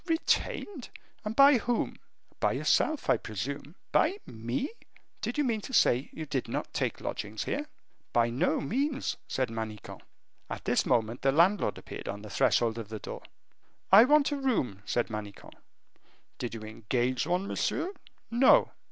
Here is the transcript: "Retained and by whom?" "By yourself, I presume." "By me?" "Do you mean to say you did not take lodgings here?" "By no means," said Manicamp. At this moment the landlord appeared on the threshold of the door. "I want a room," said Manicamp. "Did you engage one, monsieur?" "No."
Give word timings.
"Retained 0.07 0.89
and 1.23 1.35
by 1.35 1.59
whom?" 1.59 1.99
"By 2.39 2.53
yourself, 2.53 3.07
I 3.07 3.17
presume." 3.17 3.75
"By 3.91 4.17
me?" 4.25 4.71
"Do 5.21 5.31
you 5.35 5.43
mean 5.43 5.61
to 5.61 5.73
say 5.75 6.09
you 6.11 6.25
did 6.25 6.47
not 6.47 6.73
take 6.73 7.01
lodgings 7.01 7.43
here?" 7.43 7.67
"By 8.11 8.31
no 8.31 8.59
means," 8.59 9.17
said 9.27 9.49
Manicamp. 9.51 10.01
At 10.49 10.65
this 10.65 10.87
moment 10.87 11.21
the 11.21 11.31
landlord 11.31 11.77
appeared 11.77 12.07
on 12.07 12.23
the 12.23 12.31
threshold 12.31 12.79
of 12.79 12.89
the 12.89 12.97
door. 12.97 13.21
"I 13.91 14.05
want 14.05 14.31
a 14.31 14.37
room," 14.37 14.81
said 14.87 15.11
Manicamp. 15.11 15.53
"Did 16.39 16.55
you 16.55 16.61
engage 16.61 17.27
one, 17.27 17.45
monsieur?" 17.47 17.93
"No." 18.31 18.71